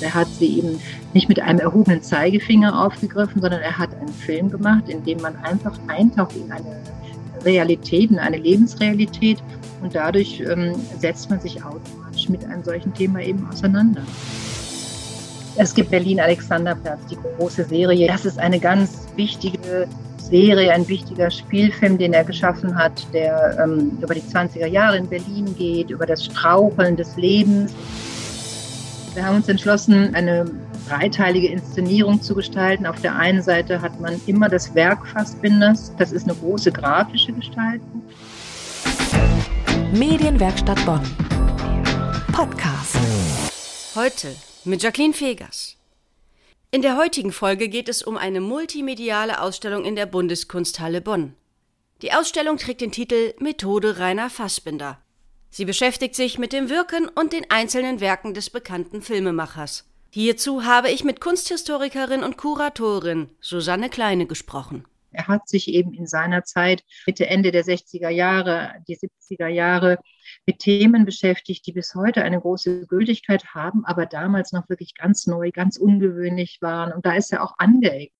Er 0.00 0.14
hat 0.14 0.28
sie 0.38 0.58
eben 0.58 0.80
nicht 1.12 1.28
mit 1.28 1.40
einem 1.40 1.60
erhobenen 1.60 2.02
Zeigefinger 2.02 2.84
aufgegriffen, 2.84 3.40
sondern 3.40 3.60
er 3.60 3.78
hat 3.78 3.94
einen 3.94 4.12
Film 4.12 4.50
gemacht, 4.50 4.88
in 4.88 5.04
dem 5.04 5.20
man 5.20 5.36
einfach 5.36 5.78
eintaucht 5.88 6.36
in 6.36 6.50
eine 6.50 6.76
Realität, 7.44 8.10
in 8.10 8.18
eine 8.18 8.38
Lebensrealität 8.38 9.38
und 9.82 9.94
dadurch 9.94 10.40
ähm, 10.40 10.74
setzt 10.98 11.30
man 11.30 11.40
sich 11.40 11.62
automatisch 11.62 12.28
mit 12.28 12.44
einem 12.44 12.64
solchen 12.64 12.94
Thema 12.94 13.20
eben 13.20 13.46
auseinander. 13.50 14.02
Es 15.56 15.74
gibt 15.74 15.90
Berlin-Alexanderplatz, 15.90 17.00
die 17.10 17.16
große 17.16 17.64
Serie. 17.64 18.08
Das 18.08 18.24
ist 18.24 18.38
eine 18.38 18.58
ganz 18.58 19.06
wichtige 19.14 19.86
Serie, 20.18 20.72
ein 20.72 20.88
wichtiger 20.88 21.30
Spielfilm, 21.30 21.98
den 21.98 22.12
er 22.12 22.24
geschaffen 22.24 22.76
hat, 22.76 23.06
der 23.12 23.58
ähm, 23.62 23.98
über 24.00 24.14
die 24.14 24.22
20er 24.22 24.66
Jahre 24.66 24.96
in 24.96 25.06
Berlin 25.06 25.54
geht, 25.56 25.90
über 25.90 26.06
das 26.06 26.24
Straucheln 26.24 26.96
des 26.96 27.16
Lebens. 27.16 27.72
Wir 29.14 29.24
haben 29.24 29.36
uns 29.36 29.48
entschlossen, 29.48 30.12
eine 30.16 30.44
dreiteilige 30.88 31.46
Inszenierung 31.46 32.20
zu 32.20 32.34
gestalten. 32.34 32.84
Auf 32.84 33.00
der 33.00 33.14
einen 33.14 33.42
Seite 33.42 33.80
hat 33.80 34.00
man 34.00 34.20
immer 34.26 34.48
das 34.48 34.74
Werk 34.74 35.06
Fassbinders. 35.06 35.92
Das 35.98 36.10
ist 36.10 36.24
eine 36.24 36.36
große 36.36 36.72
grafische 36.72 37.32
Gestaltung. 37.32 38.02
Medienwerkstatt 39.92 40.84
Bonn. 40.84 41.00
Podcast. 42.32 42.96
Heute 43.94 44.34
mit 44.64 44.82
Jacqueline 44.82 45.14
Fegers. 45.14 45.76
In 46.72 46.82
der 46.82 46.96
heutigen 46.96 47.30
Folge 47.30 47.68
geht 47.68 47.88
es 47.88 48.02
um 48.02 48.16
eine 48.16 48.40
multimediale 48.40 49.40
Ausstellung 49.40 49.84
in 49.84 49.94
der 49.94 50.06
Bundeskunsthalle 50.06 51.00
Bonn. 51.00 51.34
Die 52.02 52.12
Ausstellung 52.12 52.56
trägt 52.56 52.80
den 52.80 52.90
Titel 52.90 53.32
Methode 53.38 54.00
Rainer 54.00 54.28
Fassbinder. 54.28 54.98
Sie 55.56 55.66
beschäftigt 55.66 56.16
sich 56.16 56.36
mit 56.36 56.52
dem 56.52 56.68
Wirken 56.68 57.08
und 57.08 57.32
den 57.32 57.48
einzelnen 57.48 58.00
Werken 58.00 58.34
des 58.34 58.50
bekannten 58.50 59.02
Filmemachers. 59.02 59.88
Hierzu 60.10 60.64
habe 60.64 60.90
ich 60.90 61.04
mit 61.04 61.20
Kunsthistorikerin 61.20 62.24
und 62.24 62.36
Kuratorin 62.36 63.28
Susanne 63.38 63.88
Kleine 63.88 64.26
gesprochen. 64.26 64.84
Er 65.12 65.28
hat 65.28 65.48
sich 65.48 65.68
eben 65.68 65.94
in 65.94 66.08
seiner 66.08 66.42
Zeit, 66.42 66.82
Mitte, 67.06 67.28
Ende 67.28 67.52
der 67.52 67.62
60er 67.62 68.08
Jahre, 68.08 68.72
die 68.88 68.96
70er 68.96 69.46
Jahre, 69.46 70.00
mit 70.44 70.58
Themen 70.58 71.04
beschäftigt, 71.04 71.64
die 71.68 71.72
bis 71.72 71.94
heute 71.94 72.24
eine 72.24 72.40
große 72.40 72.88
Gültigkeit 72.88 73.44
haben, 73.54 73.84
aber 73.84 74.06
damals 74.06 74.50
noch 74.50 74.68
wirklich 74.68 74.96
ganz 74.96 75.28
neu, 75.28 75.52
ganz 75.52 75.76
ungewöhnlich 75.76 76.58
waren. 76.62 76.92
Und 76.92 77.06
da 77.06 77.14
ist 77.14 77.32
er 77.32 77.44
auch 77.44 77.54
angeeckt. 77.58 78.13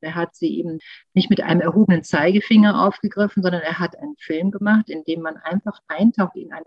Er 0.00 0.14
hat 0.14 0.34
sie 0.34 0.58
eben 0.58 0.78
nicht 1.14 1.30
mit 1.30 1.40
einem 1.40 1.60
erhobenen 1.60 2.02
Zeigefinger 2.02 2.86
aufgegriffen, 2.86 3.42
sondern 3.42 3.62
er 3.62 3.78
hat 3.78 3.96
einen 3.96 4.16
Film 4.16 4.50
gemacht, 4.50 4.88
in 4.88 5.04
dem 5.04 5.20
man 5.22 5.36
einfach 5.36 5.80
eintaucht 5.88 6.36
in 6.36 6.52
eine 6.52 6.64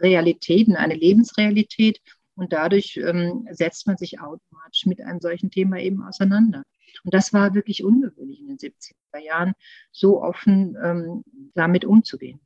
Realität, 0.00 0.68
in 0.68 0.76
eine 0.76 0.94
Lebensrealität. 0.94 2.00
Und 2.34 2.52
dadurch 2.52 2.96
ähm, 2.98 3.48
setzt 3.50 3.86
man 3.86 3.96
sich 3.96 4.20
automatisch 4.20 4.84
mit 4.84 5.00
einem 5.00 5.20
solchen 5.20 5.50
Thema 5.50 5.78
eben 5.78 6.02
auseinander. 6.02 6.64
Und 7.04 7.14
das 7.14 7.32
war 7.32 7.54
wirklich 7.54 7.84
ungewöhnlich 7.84 8.40
in 8.40 8.48
den 8.48 8.58
70er 8.58 9.18
Jahren, 9.24 9.54
so 9.92 10.22
offen 10.22 10.76
ähm, 10.82 11.24
damit 11.54 11.84
umzugehen. 11.84 12.40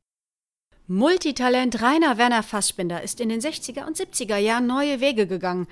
Multitalent 0.87 1.81
Rainer 1.81 2.17
Werner 2.17 2.43
Fassbinder 2.43 3.01
ist 3.01 3.21
in 3.21 3.29
den 3.29 3.39
60er 3.39 3.85
und 3.85 3.95
70er 3.95 4.37
Jahren 4.37 4.67
neue 4.67 4.99
Wege 4.99 5.25
gegangen. 5.25 5.67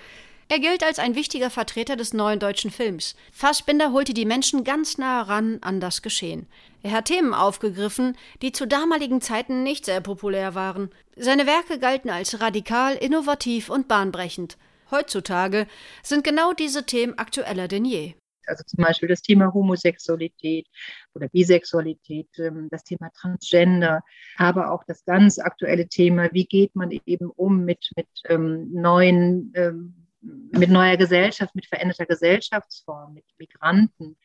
Er 0.51 0.59
gilt 0.59 0.83
als 0.83 0.97
ein 0.97 1.13
wichtiger 1.13 1.51
Vertreter 1.51 1.95
des 1.95 2.11
neuen 2.11 2.39
deutschen 2.39 2.71
Films. 2.71 3.15
Fassbinder 3.31 3.91
holte 3.91 4.15
die 4.15 4.25
Menschen 4.25 4.63
ganz 4.63 4.97
nah 4.97 5.21
ran 5.21 5.59
an 5.61 5.79
das 5.79 6.01
Geschehen. 6.01 6.47
Er 6.81 6.89
hat 6.91 7.05
Themen 7.05 7.35
aufgegriffen, 7.35 8.17
die 8.41 8.51
zu 8.51 8.65
damaligen 8.65 9.21
Zeiten 9.21 9.61
nicht 9.61 9.85
sehr 9.85 10.01
populär 10.01 10.55
waren. 10.55 10.89
Seine 11.15 11.45
Werke 11.45 11.77
galten 11.77 12.09
als 12.09 12.41
radikal, 12.41 12.95
innovativ 12.95 13.69
und 13.69 13.87
bahnbrechend. 13.87 14.57
Heutzutage 14.89 15.67
sind 16.01 16.23
genau 16.23 16.53
diese 16.53 16.83
Themen 16.83 17.15
aktueller 17.19 17.67
denn 17.67 17.85
je. 17.85 18.15
Also 18.47 18.63
zum 18.65 18.83
Beispiel 18.83 19.07
das 19.07 19.21
Thema 19.21 19.53
Homosexualität 19.53 20.65
oder 21.13 21.29
Bisexualität, 21.29 22.27
ähm, 22.39 22.69
das 22.71 22.83
Thema 22.83 23.11
Transgender, 23.13 24.01
aber 24.37 24.71
auch 24.71 24.83
das 24.87 25.05
ganz 25.05 25.37
aktuelle 25.37 25.87
Thema, 25.87 26.29
wie 26.31 26.45
geht 26.45 26.75
man 26.75 26.89
eben 27.05 27.29
um 27.29 27.63
mit, 27.63 27.91
mit 27.95 28.07
ähm, 28.27 28.71
neuen, 28.73 29.53
ähm, 29.55 30.08
mit 30.21 30.69
neuer 30.69 30.97
Gesellschaft, 30.97 31.55
mit 31.55 31.65
veränderter 31.65 32.05
Gesellschaftsform, 32.05 33.13
mit 33.13 33.25
Migranten. 33.37 34.17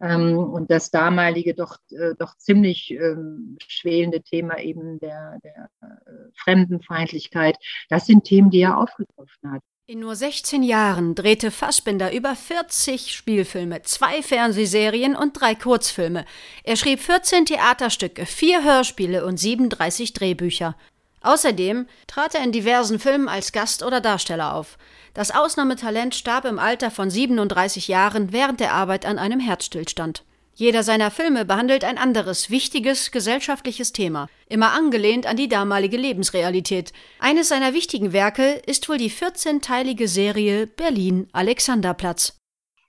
Ähm, 0.00 0.36
und 0.38 0.70
das 0.70 0.90
damalige 0.90 1.54
doch, 1.54 1.78
äh, 1.90 2.14
doch 2.18 2.36
ziemlich 2.36 2.90
ähm, 2.90 3.56
schwelende 3.66 4.22
Thema 4.22 4.58
eben 4.58 4.98
der, 4.98 5.38
der 5.44 5.70
äh, 5.82 5.86
Fremdenfeindlichkeit, 6.34 7.56
das 7.88 8.06
sind 8.06 8.24
Themen, 8.24 8.50
die 8.50 8.60
er 8.60 8.78
aufgegriffen 8.78 9.52
hat. 9.52 9.62
In 9.86 10.00
nur 10.00 10.16
16 10.16 10.62
Jahren 10.62 11.14
drehte 11.14 11.50
Fassbinder 11.50 12.12
über 12.12 12.34
40 12.34 13.14
Spielfilme, 13.14 13.82
zwei 13.82 14.22
Fernsehserien 14.22 15.14
und 15.14 15.38
drei 15.38 15.54
Kurzfilme. 15.54 16.24
Er 16.64 16.76
schrieb 16.76 17.00
14 17.00 17.44
Theaterstücke, 17.44 18.24
vier 18.24 18.64
Hörspiele 18.64 19.26
und 19.26 19.38
37 19.38 20.14
Drehbücher. 20.14 20.74
Außerdem 21.20 21.86
trat 22.06 22.34
er 22.34 22.44
in 22.44 22.52
diversen 22.52 22.98
Filmen 22.98 23.28
als 23.28 23.52
Gast 23.52 23.82
oder 23.82 24.00
Darsteller 24.00 24.54
auf. 24.54 24.78
Das 25.14 25.30
Ausnahmetalent 25.30 26.16
starb 26.16 26.44
im 26.44 26.58
Alter 26.58 26.90
von 26.90 27.08
37 27.08 27.86
Jahren 27.86 28.32
während 28.32 28.58
der 28.58 28.72
Arbeit 28.72 29.06
an 29.06 29.20
einem 29.20 29.38
Herzstillstand. 29.38 30.24
Jeder 30.56 30.82
seiner 30.82 31.12
Filme 31.12 31.44
behandelt 31.44 31.84
ein 31.84 31.98
anderes, 31.98 32.50
wichtiges 32.50 33.12
gesellschaftliches 33.12 33.92
Thema, 33.92 34.28
immer 34.48 34.72
angelehnt 34.72 35.26
an 35.26 35.36
die 35.36 35.48
damalige 35.48 35.96
Lebensrealität. 35.96 36.92
Eines 37.20 37.48
seiner 37.48 37.74
wichtigen 37.74 38.12
Werke 38.12 38.54
ist 38.66 38.88
wohl 38.88 38.98
die 38.98 39.10
14-teilige 39.10 40.08
Serie 40.08 40.66
Berlin 40.66 41.28
Alexanderplatz. 41.32 42.40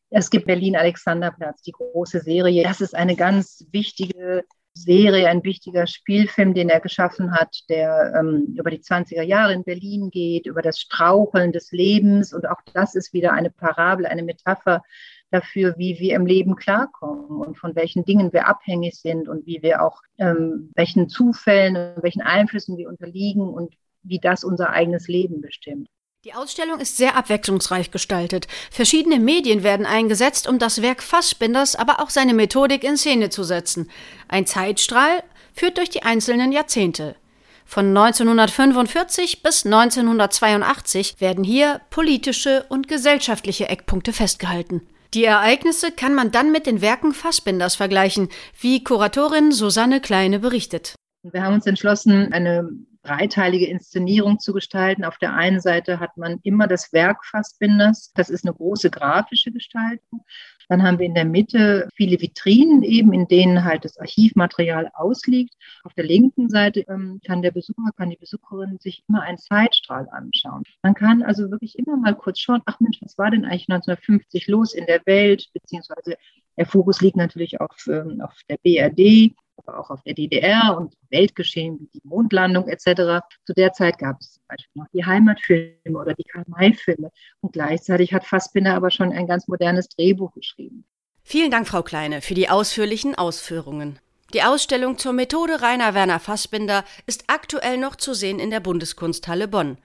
Es 0.10 0.32
gibt 0.32 0.48
Berlin 0.48 0.76
Alexanderplatz, 0.76 1.62
die 1.62 1.74
große 1.74 2.22
Serie. 2.22 2.64
Das 2.64 2.82
ist 2.82 2.96
eine 2.96 3.16
ganz 3.16 3.66
wichtige 3.72 4.44
Serie, 4.78 5.30
ein 5.30 5.44
wichtiger 5.44 5.88
Spielfilm, 5.88 6.54
den 6.54 6.70
er 6.70 6.82
geschaffen 6.82 7.32
hat, 7.32 7.64
der 7.70 8.14
ähm, 8.20 8.56
über 8.58 8.70
die 8.70 8.82
20er 8.82 9.22
Jahre 9.22 9.54
in 9.54 9.64
Berlin 9.64 10.12
geht, 10.12 10.46
über 10.46 10.62
das 10.62 10.80
Straucheln 10.80 11.54
des 11.54 11.72
Lebens. 11.72 12.34
Und 12.34 12.48
auch 12.48 12.62
das 12.74 12.94
ist 12.94 13.14
wieder 13.14 13.32
eine 13.32 13.50
Parabel, 13.50 14.06
eine 14.06 14.24
Metapher 14.24 14.84
dafür, 15.32 15.76
wie 15.78 15.98
wir 16.00 16.16
im 16.16 16.26
Leben 16.26 16.56
klarkommen 16.56 17.42
und 17.42 17.58
von 17.58 17.76
welchen 17.76 18.04
Dingen 18.04 18.34
wir 18.34 18.48
abhängig 18.48 18.96
sind 18.96 19.30
und 19.30 19.46
wie 19.46 19.62
wir 19.62 19.82
auch, 19.82 20.02
ähm, 20.18 20.72
welchen 20.76 21.08
Zufällen, 21.08 21.96
welchen 22.02 22.22
Einflüssen 22.22 22.78
wir 22.78 22.90
unterliegen 22.90 23.48
und 23.48 23.76
wie 24.04 24.20
das 24.20 24.44
unser 24.44 24.72
eigenes 24.72 25.08
Leben 25.08 25.42
bestimmt. 25.42 25.90
Die 26.26 26.34
Ausstellung 26.34 26.80
ist 26.80 26.98
sehr 26.98 27.16
abwechslungsreich 27.16 27.92
gestaltet. 27.92 28.48
Verschiedene 28.72 29.20
Medien 29.20 29.62
werden 29.62 29.86
eingesetzt, 29.86 30.48
um 30.48 30.58
das 30.58 30.82
Werk 30.82 31.04
Fassbinders, 31.04 31.76
aber 31.76 32.00
auch 32.00 32.10
seine 32.10 32.34
Methodik 32.34 32.84
in 32.84 32.98
Szene 32.98 33.30
zu 33.30 33.44
setzen. 33.44 33.92
Ein 34.28 34.48
Zeitstrahl 34.48 35.22
führt 35.54 35.78
durch 35.78 35.92
die 35.92 36.02
einzelnen 36.02 36.52
Jahrzehnte. 36.52 37.16
Von 37.64 37.96
1945 37.96 39.44
bis 39.44 39.66
1982 39.66 41.22
werden 41.22 41.44
hier 41.44 41.82
politische 41.92 42.66
und 42.70 42.88
gesellschaftliche 42.88 43.70
Eckpunkte 43.70 44.12
festgehalten. 44.12 44.82
Die 45.14 45.26
Ereignisse 45.26 45.92
kann 45.92 46.16
man 46.16 46.32
dann 46.32 46.52
mit 46.52 46.66
den 46.66 46.82
Werken 46.82 47.14
Fassbinders 47.14 47.76
vergleichen, 47.76 48.30
wie 48.60 48.84
Kuratorin 48.84 49.52
Susanne 49.52 50.02
Kleine 50.02 50.40
berichtet. 50.40 50.96
Wir 51.22 51.44
haben 51.44 51.54
uns 51.54 51.68
entschlossen, 51.68 52.34
eine 52.34 52.68
dreiteilige 53.06 53.68
Inszenierung 53.68 54.40
zu 54.40 54.54
gestalten. 54.54 55.06
Auf 55.06 55.18
der 55.18 55.34
einen 55.34 55.60
Seite 55.60 56.00
hat 56.00 56.18
man 56.18 56.40
immer 56.44 56.68
das 56.68 56.92
Werk 56.92 57.26
Fassbinders. 57.26 58.12
Das 58.16 58.30
ist 58.30 58.46
eine 58.46 58.54
große 58.54 58.90
grafische 58.90 59.52
Gestaltung. 59.52 60.26
Dann 60.68 60.84
haben 60.84 60.98
wir 60.98 61.06
in 61.06 61.14
der 61.14 61.26
Mitte 61.26 61.88
viele 61.96 62.20
Vitrinen 62.20 62.82
eben, 62.82 63.14
in 63.14 63.28
denen 63.28 63.64
halt 63.64 63.86
das 63.86 63.98
Archivmaterial 63.98 64.90
ausliegt. 64.94 65.54
Auf 65.84 65.94
der 65.94 66.06
linken 66.06 66.50
Seite 66.50 66.82
ähm, 66.90 67.22
kann 67.24 67.42
der 67.42 67.52
Besucher, 67.52 67.92
kann 67.96 68.10
die 68.10 68.18
Besucherin 68.18 68.80
sich 68.80 69.04
immer 69.08 69.22
einen 69.22 69.38
Zeitstrahl 69.38 70.10
anschauen. 70.12 70.64
Man 70.82 70.96
kann 70.96 71.22
also 71.22 71.52
wirklich 71.52 71.78
immer 71.78 71.98
mal 71.98 72.16
kurz 72.16 72.40
schauen, 72.40 72.62
ach 72.66 72.80
Mensch, 72.80 72.98
was 73.02 73.18
war 73.18 73.30
denn 73.30 73.46
eigentlich 73.46 73.70
1950 73.70 74.48
los 74.48 74.74
in 74.74 74.88
der 74.88 75.06
Welt, 75.06 75.50
beziehungsweise 75.54 76.18
der 76.58 76.66
Fokus 76.66 77.02
liegt 77.02 77.18
natürlich 77.18 77.60
auf, 77.62 77.88
ähm, 77.88 78.22
auf 78.22 78.34
der 78.50 78.58
BRD 78.58 79.36
aber 79.58 79.80
auch 79.80 79.90
auf 79.90 80.02
der 80.04 80.14
DDR 80.14 80.76
und 80.78 80.96
Weltgeschehen 81.10 81.80
wie 81.80 81.90
die 81.94 82.02
Mondlandung 82.04 82.68
etc. 82.68 83.26
Zu 83.46 83.54
der 83.54 83.74
Zeit 83.74 83.98
gab 83.98 84.20
es 84.20 84.34
zum 84.34 84.44
Beispiel 84.48 84.82
noch 84.82 84.88
die 84.94 85.06
Heimatfilme 85.06 86.00
oder 86.00 86.14
die 86.14 86.24
Karl-May-Filme. 86.24 87.12
Und 87.42 87.54
gleichzeitig 87.54 88.14
hat 88.14 88.26
Fassbinder 88.26 88.76
aber 88.76 88.92
schon 88.92 89.12
ein 89.12 89.28
ganz 89.28 89.48
modernes 89.48 89.90
Drehbuch 89.90 90.34
geschrieben. 90.34 90.86
Vielen 91.24 91.52
Dank, 91.52 91.68
Frau 91.68 91.82
Kleine, 91.82 92.22
für 92.22 92.36
die 92.36 92.50
ausführlichen 92.50 93.16
Ausführungen. 93.16 94.00
Die 94.34 94.44
Ausstellung 94.44 94.98
zur 94.98 95.14
Methode 95.14 95.62
Rainer 95.62 95.94
Werner 95.94 96.20
Fassbinder 96.20 96.84
ist 97.06 97.26
aktuell 97.28 97.78
noch 97.78 97.96
zu 97.96 98.14
sehen 98.14 98.40
in 98.40 98.50
der 98.50 98.60
Bundeskunsthalle 98.60 99.48
Bonn. 99.48 99.78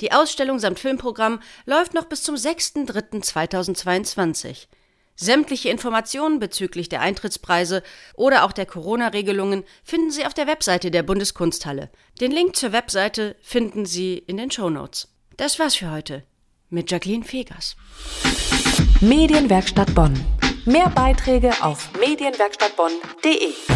Die 0.00 0.12
Ausstellung 0.12 0.58
samt 0.58 0.78
Filmprogramm 0.78 1.40
läuft 1.66 1.92
noch 1.92 2.06
bis 2.06 2.22
zum 2.22 2.36
6.3.2022. 2.36 4.68
Sämtliche 5.22 5.68
Informationen 5.68 6.38
bezüglich 6.38 6.88
der 6.88 7.02
Eintrittspreise 7.02 7.82
oder 8.14 8.44
auch 8.44 8.52
der 8.52 8.64
Corona-Regelungen 8.64 9.64
finden 9.84 10.10
Sie 10.10 10.24
auf 10.24 10.32
der 10.32 10.46
Webseite 10.46 10.90
der 10.90 11.02
Bundeskunsthalle. 11.02 11.90
Den 12.22 12.32
Link 12.32 12.56
zur 12.56 12.72
Webseite 12.72 13.36
finden 13.42 13.84
Sie 13.84 14.16
in 14.16 14.38
den 14.38 14.50
Show 14.50 14.70
Notes. 14.70 15.08
Das 15.36 15.58
war's 15.58 15.76
für 15.76 15.90
heute. 15.90 16.24
mit 16.70 16.90
Jacqueline 16.90 17.24
Fegers. 17.24 17.76
Medienwerkstatt 19.00 19.94
Bonn. 19.94 20.14
Mehr 20.64 20.88
Beiträge 20.88 21.52
auf 21.60 21.90
medienwerkstattbonn.de. 22.00 23.69